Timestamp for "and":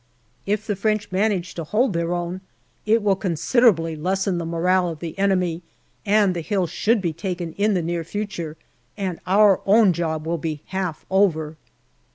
6.07-6.33, 8.97-9.19